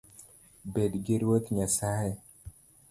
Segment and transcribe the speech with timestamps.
[0.73, 2.13] Bedgi Ruoth Nyasaye